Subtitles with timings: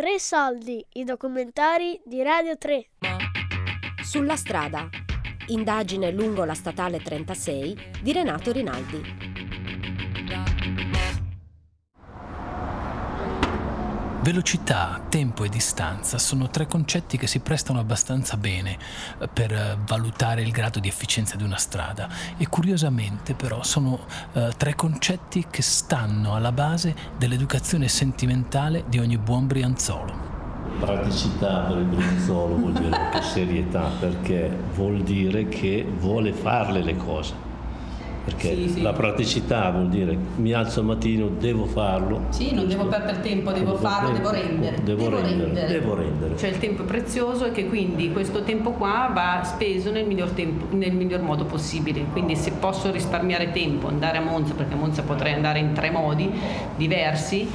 [0.00, 2.86] Tre soldi, i documentari di Radio 3.
[4.02, 4.88] Sulla strada.
[5.48, 9.19] Indagine lungo la statale 36 di Renato Rinaldi.
[14.22, 18.76] Velocità, tempo e distanza sono tre concetti che si prestano abbastanza bene
[19.18, 22.06] eh, per eh, valutare il grado di efficienza di una strada
[22.36, 23.98] e curiosamente però sono
[24.32, 30.12] uh, tre concetti che stanno alla base dell'educazione sentimentale di ogni buon brianzolo.
[30.78, 37.48] Praticità per il brianzolo vuol dire serietà perché vuol dire che vuole farle le cose
[38.24, 38.82] perché sì, sì.
[38.82, 42.26] la praticità vuol dire mi alzo al mattino, devo farlo.
[42.28, 44.76] Sì, non devo perdere tempo, devo, devo farlo, devo rendere.
[44.82, 45.66] Devo, devo rendere, rendere.
[45.68, 46.36] Devo rendere.
[46.36, 50.30] Cioè il tempo è prezioso e che quindi questo tempo qua va speso nel miglior,
[50.30, 52.04] tempo, nel miglior modo possibile.
[52.12, 55.90] Quindi se posso risparmiare tempo, andare a Monza, perché a Monza potrei andare in tre
[55.90, 56.30] modi
[56.76, 57.48] diversi,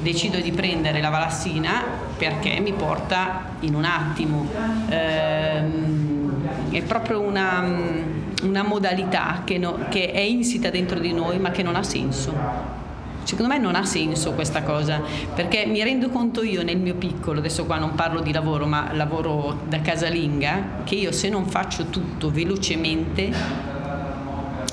[0.00, 1.82] decido di prendere la Valassina
[2.16, 4.46] perché mi porta in un attimo.
[4.88, 6.32] Ehm,
[6.70, 8.13] è proprio una
[8.44, 12.82] una modalità che, no, che è insita dentro di noi ma che non ha senso.
[13.24, 15.00] Secondo me non ha senso questa cosa,
[15.34, 18.92] perché mi rendo conto io nel mio piccolo, adesso qua non parlo di lavoro, ma
[18.92, 23.32] lavoro da casalinga, che io se non faccio tutto velocemente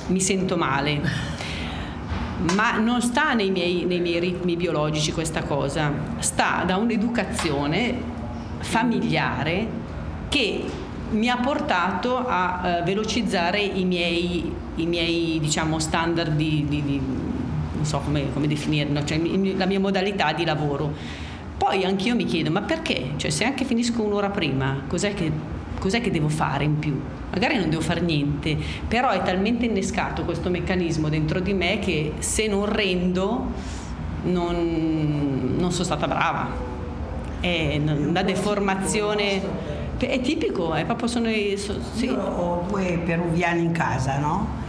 [0.07, 1.01] mi sento male.
[2.55, 7.95] Ma non sta nei miei, nei miei ritmi biologici questa cosa, sta da un'educazione
[8.59, 9.67] familiare
[10.27, 10.65] che
[11.11, 17.01] mi ha portato a uh, velocizzare i miei, i miei diciamo, standard di, di, di,
[17.73, 19.19] non so come, come definirlo, cioè
[19.55, 20.93] la mia modalità di lavoro.
[21.57, 23.11] Poi anch'io mi chiedo, ma perché?
[23.17, 25.31] Cioè, se anche finisco un'ora prima, cos'è che,
[25.79, 26.99] cos'è che devo fare in più?
[27.31, 32.13] Magari non devo fare niente, però è talmente innescato questo meccanismo dentro di me che
[32.19, 33.51] se non rendo
[34.23, 36.69] non, non sono stata brava.
[37.39, 39.41] È una deformazione
[40.07, 42.05] è tipico, è proprio sono i, so, sì.
[42.05, 44.59] Io ho due peruviani in casa, no?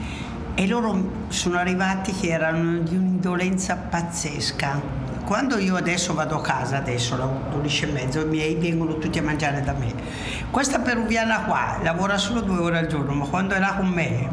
[0.55, 5.01] E loro sono arrivati che erano di un'indolenza pazzesca.
[5.25, 9.19] Quando io adesso vado a casa, adesso alle 12 e mezzo, i miei vengono tutti
[9.19, 9.95] a mangiare da me.
[10.51, 14.29] Questa peruviana qua lavora solo due ore al giorno, ma quando è là con me,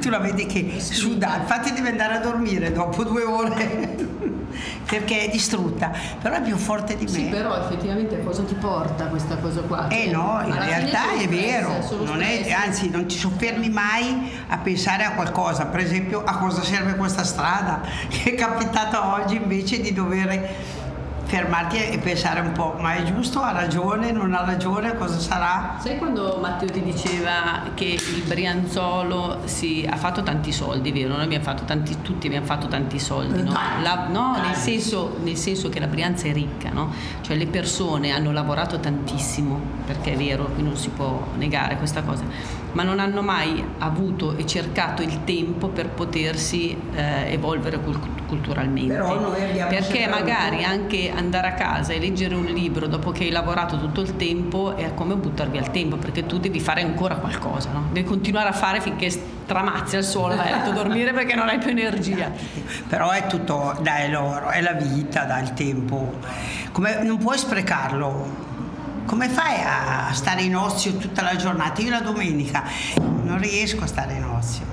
[0.00, 3.96] tu la vedi che suda, infatti deve andare a dormire dopo due ore
[4.86, 7.10] perché è distrutta, però è più forte di me.
[7.10, 9.88] Sì, però effettivamente cosa ti porta questa cosa qua?
[9.88, 15.04] Eh no, in realtà è vero, non è, anzi non ti soffermi mai a pensare
[15.04, 19.92] a qualcosa, per esempio a cosa serve questa strada, che è capitata oggi invece di
[19.92, 20.78] dover
[21.30, 25.76] fermarti e pensare un po', ma è giusto, ha ragione, non ha ragione, cosa sarà?
[25.78, 31.14] Sai quando Matteo ti diceva che il Brianzolo si, ha fatto tanti soldi, vero?
[31.14, 33.52] Noi abbiamo fatto tanti, tutti abbiamo fatto tanti soldi, no?
[33.80, 36.92] La, no nel, senso, nel, senso, che la Brianza è ricca, no?
[37.20, 42.02] Cioè le persone hanno lavorato tantissimo, perché è vero, qui non si può negare questa
[42.02, 42.24] cosa,
[42.72, 47.80] ma non hanno mai avuto e cercato il tempo per potersi eh, evolvere
[48.26, 48.94] culturalmente.
[49.68, 54.00] perché magari anche andare a casa e leggere un libro dopo che hai lavorato tutto
[54.00, 57.88] il tempo è come buttarvi al tempo, perché tu devi fare ancora qualcosa, no?
[57.92, 61.58] devi continuare a fare finché stramazzi al suolo vai a letto dormire perché non hai
[61.58, 62.30] più energia.
[62.88, 66.18] Però è tutto, dai loro, è la vita, dai il tempo.
[66.70, 68.48] Come, non puoi sprecarlo
[69.10, 71.82] come fai a stare in ozio tutta la giornata?
[71.82, 72.62] Io la domenica
[73.24, 74.64] non riesco a stare in ozio.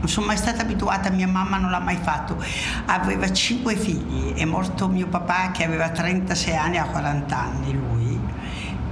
[0.00, 2.36] Non sono mai stata abituata, mia mamma non l'ha mai fatto.
[2.84, 7.99] Aveva cinque figli, è morto mio papà che aveva 36 anni a 40 anni lui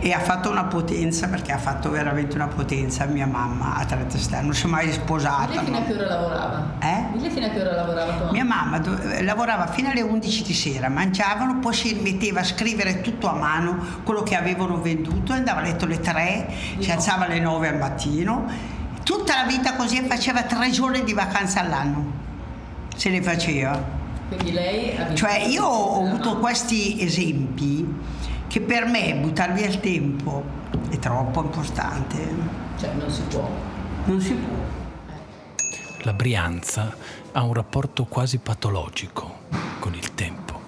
[0.00, 4.36] e ha fatto una potenza perché ha fatto veramente una potenza mia mamma a 37
[4.36, 5.84] anni non si è mai sposata lei fino no?
[5.84, 6.72] a che ora lavorava?
[6.80, 7.18] Eh?
[7.18, 8.80] lei fino a che ora lavorava mia mamma
[9.22, 13.78] lavorava fino alle 11 di sera mangiavano poi si metteva a scrivere tutto a mano
[14.04, 17.78] quello che avevano venduto andava a letto alle 3 di si alzava alle 9 al
[17.78, 18.46] mattino
[19.02, 22.12] tutta la vita così faceva tre giorni di vacanza all'anno
[22.94, 23.96] se le faceva
[24.28, 28.16] quindi lei cioè io ho avuto questi esempi
[28.48, 30.42] che per me buttare via il tempo
[30.88, 32.16] è troppo importante.
[32.78, 33.48] Cioè non si può.
[34.04, 34.56] Non si può.
[36.02, 36.96] La Brianza
[37.32, 39.40] ha un rapporto quasi patologico
[39.78, 40.60] con il tempo.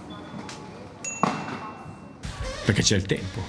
[2.64, 3.40] Perché c'è il tempo.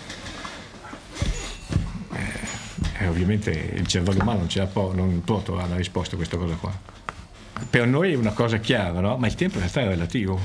[2.14, 6.56] Eh, ovviamente il cervello umano non, ce po- non pronto alla risposta a questa cosa
[6.56, 6.72] qua.
[7.70, 9.18] Per noi è una cosa chiara, no?
[9.18, 10.40] Ma il tempo in realtà è relativo.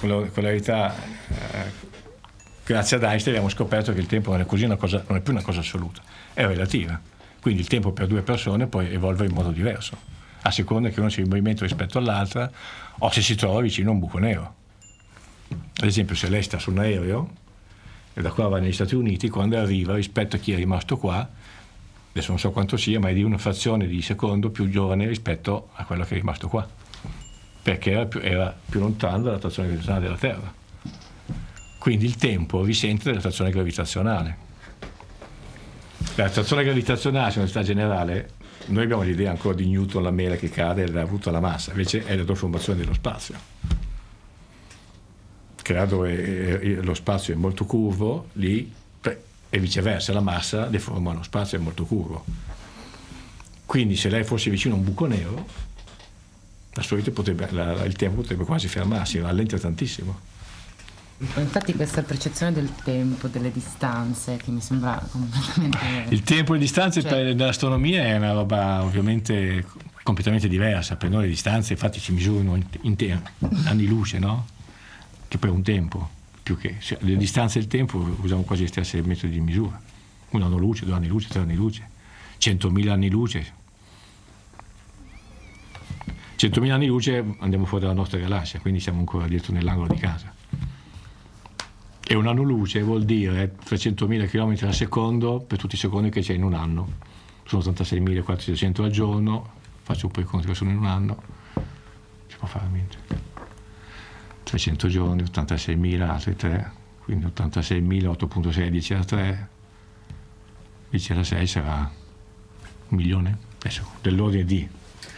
[0.00, 1.25] Con la, con la verità eh,
[2.66, 5.32] grazie ad Einstein abbiamo scoperto che il tempo non è, così cosa, non è più
[5.32, 6.02] una cosa assoluta,
[6.34, 7.00] è relativa.
[7.40, 9.96] Quindi il tempo per due persone poi evolve in modo diverso,
[10.42, 12.50] a seconda che uno sia in movimento rispetto all'altra
[12.98, 14.54] o se si trova vicino a un buco nero.
[15.48, 17.30] Ad esempio, se lei sta su un aereo
[18.12, 21.28] e da qua va negli Stati Uniti, quando arriva rispetto a chi è rimasto qua,
[22.10, 25.68] adesso non so quanto sia, ma è di una frazione di secondo più giovane rispetto
[25.74, 26.66] a quello che è rimasto qua,
[27.62, 30.64] perché era più, era più lontano dall'attrazione gravitazionale della Terra.
[31.86, 34.36] Quindi il tempo risente dell'attrazione gravitazionale.
[36.16, 38.30] L'attrazione gravitazionale, sull'università generale,
[38.66, 41.70] noi abbiamo l'idea ancora di Newton, la mela che cade e ha avuto la massa,
[41.70, 43.36] invece è la trasformazione dello spazio.
[45.62, 48.74] Che là dove lo spazio è molto curvo, lì
[49.48, 52.24] e viceversa la massa deforma lo spazio è molto curvo.
[53.64, 55.46] Quindi se lei fosse vicino a un buco nero,
[57.12, 60.34] potrebbe, la, il tempo potrebbe quasi fermarsi, rallenta tantissimo.
[61.18, 65.78] Infatti questa percezione del tempo, delle distanze, che mi sembra completamente...
[66.14, 67.32] Il tempo e le distanze cioè...
[67.32, 69.64] nell'astronomia è una roba ovviamente
[70.02, 73.18] completamente diversa, per noi le distanze infatti si misurano in, te-
[73.64, 74.46] anni luce, no?
[75.26, 76.08] Che poi è un tempo,
[76.42, 76.76] più che...
[76.80, 79.80] Cioè, le distanze e il tempo usiamo quasi gli stessi metodi di misura.
[80.30, 81.88] Un anno luce, due anni luce, tre anni luce,
[82.36, 83.54] centomila anni luce.
[86.36, 90.35] Centomila anni luce andiamo fuori dalla nostra galassia, quindi siamo ancora dietro nell'angolo di casa.
[92.08, 96.20] E un anno luce vuol dire 300.000 km al secondo per tutti i secondi che
[96.20, 96.98] c'è in un anno.
[97.44, 99.50] Sono 86.400 al giorno,
[99.82, 101.22] faccio un po' i conti che sono in un anno,
[102.28, 102.96] si può fare niente.
[104.44, 106.72] 300 giorni, 86.000 altri 3,
[107.02, 109.48] quindi 86.000, 8.6, 10 alla 3,
[110.90, 111.90] 10 alla 6 sarà
[112.88, 114.68] un milione, adesso dell'ordine di,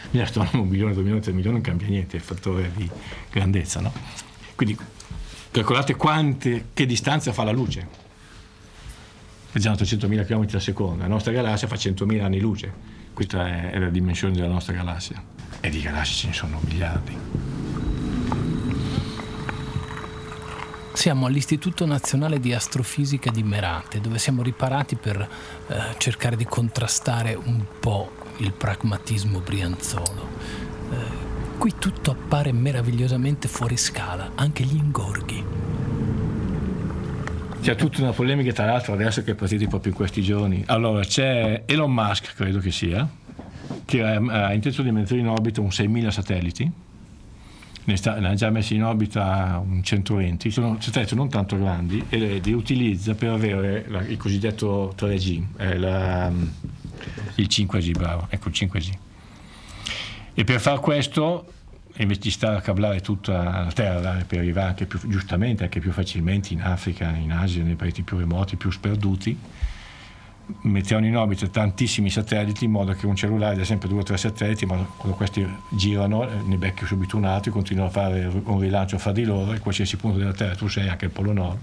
[0.09, 2.89] nell'astronomo un milione, due milioni, tre milioni non cambia niente, è il fattore di
[3.29, 3.93] grandezza, no?
[4.55, 4.75] Quindi
[5.51, 7.87] Calcolate quante, che distanza fa la luce.
[9.49, 12.71] Facciamo 300.000 km al secondo, la nostra galassia fa 100.000 anni luce.
[13.13, 15.21] Questa è, è la dimensione della nostra galassia.
[15.59, 17.17] E di galassie ce ne sono miliardi.
[20.93, 27.33] Siamo all'Istituto Nazionale di Astrofisica di Merate, dove siamo riparati per eh, cercare di contrastare
[27.33, 30.68] un po' il pragmatismo brianzolo.
[31.59, 35.43] Qui tutto appare meravigliosamente fuori scala, anche gli ingorghi.
[37.59, 40.63] C'è tutta una polemica, tra l'altro, adesso che è partita proprio in questi giorni.
[40.67, 43.05] Allora, c'è Elon Musk, credo che sia,
[43.83, 46.71] che ha intenzione di mettere in orbita un 6.000 satelliti.
[47.83, 52.05] Ne, sta, ne, ha già messi in orbita un 120, sono satelliti non tanto grandi
[52.07, 56.31] e li utilizza per avere la, il cosiddetto 3G, eh, la,
[57.35, 59.07] il 5G, bravo, ecco il 5G.
[60.39, 61.51] E per far questo,
[61.97, 65.91] invece di stare a cablare tutta la terra per arrivare anche più, giustamente anche più
[65.91, 69.37] facilmente in Africa, in Asia, nei paesi più remoti, più sperduti,
[70.61, 74.15] mettiamo in orbita tantissimi satelliti in modo che un cellulare abbia sempre due o tre
[74.15, 78.97] satelliti, ma quando questi girano ne becchi subito un altro, continuano a fare un rilancio
[78.97, 81.57] fra di loro e qualsiasi punto della Terra tu sei, anche il Polo Nord,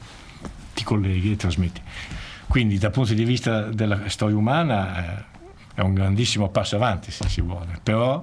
[0.75, 1.81] ti colleghi e trasmetti.
[2.47, 5.25] Quindi dal punto di vista della storia umana eh,
[5.77, 8.23] è un grandissimo passo avanti se si vuole, però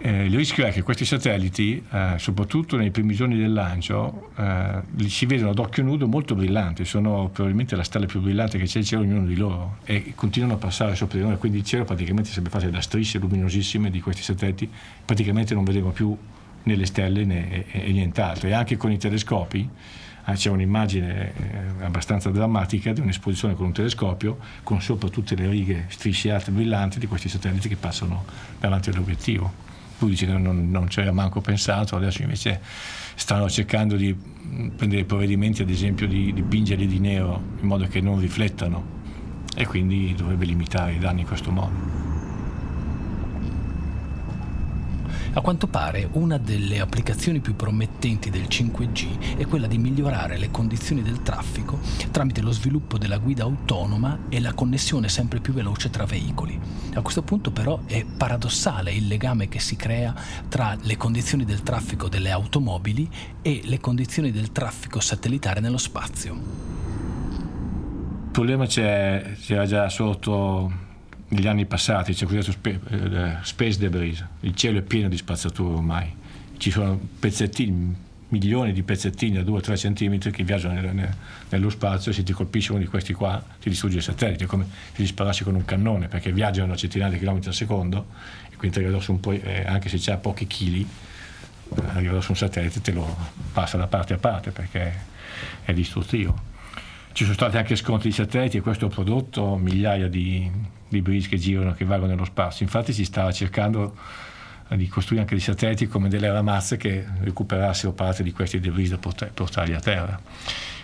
[0.00, 5.08] eh, il rischio è che questi satelliti, eh, soprattutto nei primi giorni del lancio, eh,
[5.08, 8.78] si vedono ad occhio nudo molto brillanti, sono probabilmente la stella più brillante che c'è
[8.78, 11.84] in cielo ognuno di loro e continuano a passare sopra di noi, quindi il cielo
[11.84, 14.70] praticamente sarebbe fatto da strisce luminosissime di questi satelliti,
[15.04, 16.16] praticamente non vedremo più
[16.62, 18.48] né le stelle né e, e nient'altro.
[18.48, 19.68] E anche con i telescopi
[20.26, 25.48] eh, c'è un'immagine eh, abbastanza drammatica di un'esposizione con un telescopio con sopra tutte le
[25.48, 28.24] righe strisciate brillanti di questi satelliti che passano
[28.60, 29.66] davanti all'obiettivo
[29.98, 32.60] lui dice che non, non c'era manco pensato, adesso invece
[33.14, 34.16] stanno cercando di
[34.76, 38.96] prendere provvedimenti ad esempio di dipingerli di nero in modo che non riflettano
[39.54, 42.07] e quindi dovrebbe limitare i danni in questo modo.
[45.34, 50.50] A quanto pare una delle applicazioni più promettenti del 5G è quella di migliorare le
[50.50, 51.78] condizioni del traffico
[52.10, 56.58] tramite lo sviluppo della guida autonoma e la connessione sempre più veloce tra veicoli.
[56.94, 60.14] A questo punto però è paradossale il legame che si crea
[60.48, 63.08] tra le condizioni del traffico delle automobili
[63.42, 66.34] e le condizioni del traffico satellitare nello spazio.
[66.34, 70.86] Il problema c'è, c'era già sotto
[71.28, 75.76] negli anni passati c'è cosiddetto spe, eh, space debris, il cielo è pieno di spazzatura
[75.76, 76.14] ormai,
[76.56, 81.14] ci sono pezzettini, milioni di pezzettini da 2-3 cm che viaggiano nel,
[81.48, 84.46] nello spazio e se ti colpisce uno di questi qua ti distrugge il satellite, è
[84.46, 88.06] come se li sparassi con un cannone perché viaggiano a centinaia di chilometri al secondo
[88.50, 90.86] e quindi arriva un po', eh, anche se c'ha pochi chili,
[91.88, 93.16] arriva addosso un satellite e te lo
[93.52, 94.92] passa da parte a parte perché
[95.64, 96.56] è distruttivo.
[97.12, 100.48] Ci sono stati anche scontri di satelliti e questo ha prodotto migliaia di,
[100.88, 102.64] di bridge che girano, che vagano nello spazio.
[102.64, 103.96] Infatti si stava cercando
[104.76, 108.98] di costruire anche dei satelliti come delle ramazze che recuperassero parte di questi debris da
[108.98, 110.20] portarli a terra.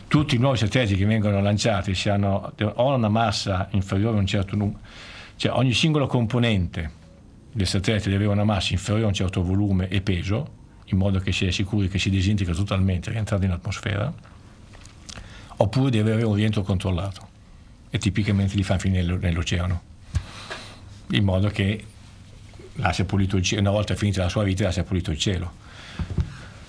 [0.08, 4.56] tutti i nuovi satelliti che vengono lanciati hanno, hanno una massa inferiore a un certo
[4.56, 4.78] numero,
[5.37, 7.02] cioè ogni singolo componente
[7.52, 11.18] del satellite deve avere una massa inferiore a un certo volume e peso, in modo
[11.18, 14.12] che si è sicuri che si disintegra totalmente rientrando in atmosfera,
[15.56, 17.28] oppure deve avere un rientro controllato
[17.90, 19.82] e tipicamente li fa finire nell'oceano,
[21.11, 21.84] in modo che
[22.75, 25.52] lascia pulito il cielo, una volta finita la sua vita lascia pulito il cielo.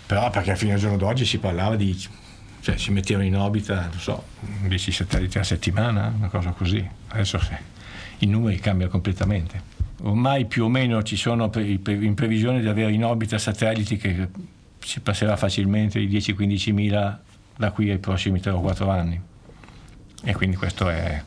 [0.05, 1.97] Però perché a fine del giorno d'oggi si parlava di,
[2.61, 4.23] cioè si mettevano in orbita, non so,
[4.67, 6.87] 10 satelliti a settimana, una cosa così.
[7.07, 7.39] Adesso
[8.19, 9.73] i numeri cambiano completamente.
[10.01, 14.27] Ormai più o meno ci sono in previsione di avere in orbita satelliti che
[14.79, 17.19] si passerà facilmente i 10-15 mila
[17.55, 19.19] da qui ai prossimi 3 o 4 anni.
[20.23, 21.23] E quindi questo è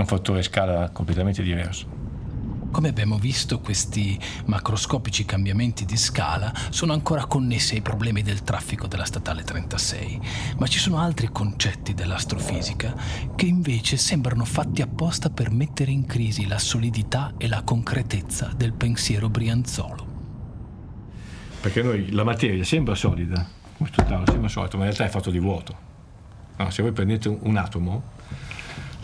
[0.00, 2.00] un fattore scala completamente diverso.
[2.72, 8.86] Come abbiamo visto, questi macroscopici cambiamenti di scala sono ancora connessi ai problemi del traffico
[8.86, 10.20] della statale 36,
[10.56, 12.94] ma ci sono altri concetti dell'astrofisica
[13.36, 18.72] che invece sembrano fatti apposta per mettere in crisi la solidità e la concretezza del
[18.72, 20.06] pensiero brianzolo.
[21.60, 23.46] Perché noi la materia sembra solida,
[23.76, 25.76] come totale, sembra solida, ma in realtà è fatto di vuoto.
[26.56, 28.02] No, se voi prendete un atomo,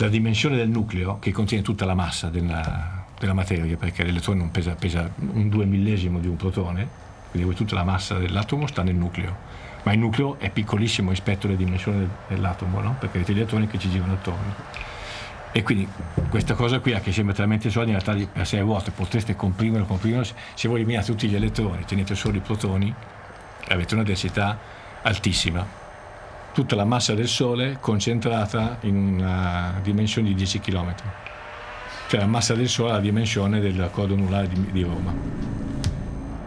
[0.05, 4.51] la dimensione del nucleo, che contiene tutta la massa della, della materia, perché l'elettrone non
[4.51, 8.95] pesa, pesa un due millesimo di un protone, quindi tutta la massa dell'atomo sta nel
[8.95, 9.37] nucleo,
[9.83, 12.97] ma il nucleo è piccolissimo rispetto alle dimensioni dell'atomo, no?
[12.99, 14.97] perché avete gli elettroni che ci girano attorno.
[15.51, 15.89] E quindi
[16.29, 19.87] questa cosa qui, che sembra talmente solida, in realtà per sé è vuota, potreste comprimerlo,
[19.87, 22.95] comprimerlo, se voi eliminate tutti gli elettroni, tenete solo i protoni,
[23.69, 24.59] avete una densità
[25.03, 25.88] altissima.
[26.59, 30.95] Tutta la massa del Sole concentrata in una dimensione di 10 km
[32.09, 35.15] cioè la massa del Sole ha la dimensione del codo anulare di, di Roma.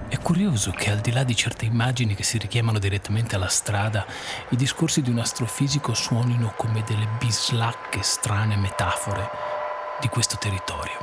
[0.10, 4.06] È curioso che al di là di certe immagini che si richiamano direttamente alla strada,
[4.50, 9.30] i discorsi di un astrofisico suonino come delle bislacche strane metafore
[10.02, 11.00] di questo territorio.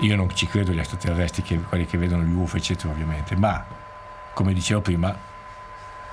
[0.00, 3.64] Io non ci credo agli extraterrestri, che, quelli che vedono gli UFO, eccetera, ovviamente, ma
[4.34, 5.16] come dicevo prima,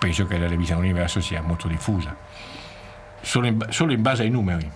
[0.03, 2.13] penso che la vita nell'universo sia molto diffusa.
[3.21, 4.69] Solo in, solo in base ai numeri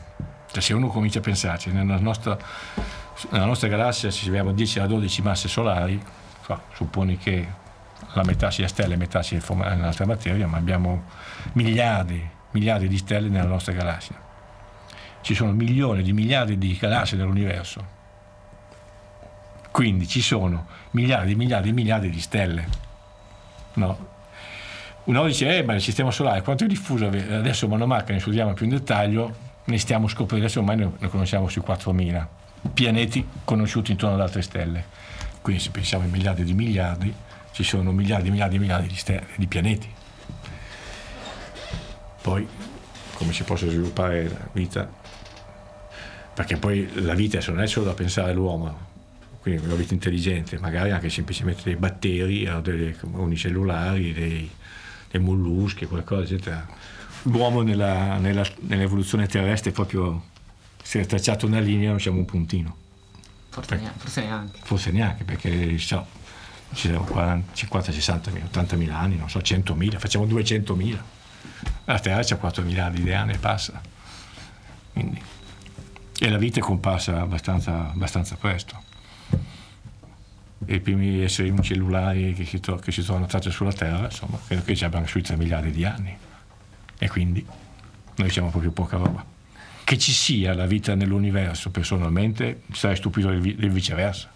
[0.50, 2.38] cioè, se uno comincia a pensarci, nella nostra,
[3.32, 6.02] nella nostra galassia ci abbiamo 10 a 12 masse solari,
[6.46, 7.46] so, supponi che
[8.14, 11.04] la metà sia stelle e metà sia un'altra materia, ma abbiamo
[11.54, 14.16] miliardi, miliardi di stelle nella nostra galassia.
[15.20, 17.96] Ci sono milioni di miliardi di galassie nell'universo.
[19.72, 22.68] Quindi ci sono miliardi, miliardi, miliardi di stelle.
[23.74, 24.16] No?
[25.08, 27.08] Uno dice, eh, ma il sistema solare quanto è diffuso?
[27.08, 31.08] Adesso mano a mano ne studiamo più in dettaglio, ne stiamo scoprendo, adesso ormai ne
[31.08, 32.28] conosciamo sui 4.000
[32.74, 34.84] pianeti conosciuti intorno ad altre stelle.
[35.42, 37.14] Quindi se pensiamo ai miliardi di miliardi,
[37.54, 39.90] ci sono miliardi e miliardi e miliardi di, stelle, di pianeti.
[42.22, 42.46] Poi
[43.14, 44.90] come si possa sviluppare la vita?
[46.34, 48.78] Perché poi la vita non è solo da pensare all'uomo,
[49.40, 54.52] quindi una vita intelligente, magari anche semplicemente dei batteri, dei unicellulari, dei,
[55.10, 60.36] dei molluschi, qualcosa, eccetera l'uomo nella, nella, nell'evoluzione terrestre proprio
[60.82, 62.76] si è tracciato una linea, non siamo un puntino.
[63.50, 64.60] Forse, neanche, forse neanche.
[64.64, 66.06] Forse neanche, perché so,
[66.74, 71.04] ci sono 40, 50, 60, 80 mila anni, non so, 100 mila, facciamo 200 mila.
[71.86, 73.82] La Terra c'ha 4 miliardi di anni e passa.
[74.94, 75.22] Quindi,
[76.20, 78.84] e la vita è comparsa abbastanza, abbastanza presto.
[80.70, 84.76] I primi esseri unicellulari che si, che si trovano tracce sulla Terra, insomma, credo che
[84.76, 86.16] ci abbiano sui 3 miliardi di anni
[87.00, 87.46] e quindi
[88.16, 89.24] noi siamo proprio poca roba.
[89.84, 94.30] Che ci sia la vita nell'universo, personalmente, sarei stupito del, del viceversa.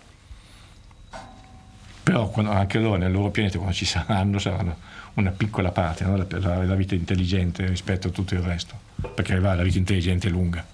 [2.03, 4.77] Però quando, anche loro, nel loro pianeta, quando ci saranno, saranno
[5.15, 6.15] una piccola parte, no?
[6.15, 8.79] la, la, vita intelligente rispetto a tutto il resto.
[9.13, 10.65] Perché va, la vita intelligente è lunga.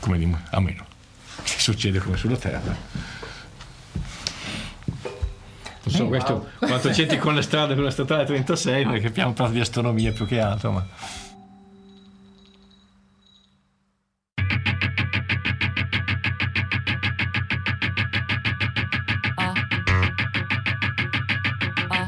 [0.00, 0.84] Come di, almeno,
[1.44, 2.74] se succede come sulla Terra.
[5.90, 6.68] Non so questo, wow.
[6.68, 10.24] quanto c'entri con le strade, con la statale 36, perché abbiamo parlato di astronomia più
[10.26, 10.70] che altro.
[10.70, 10.86] Ma...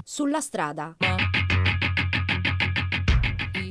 [0.05, 0.95] Sulla strada.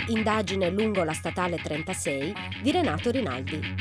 [0.07, 3.80] Indagine lungo la statale 36 di Renato Rinaldi.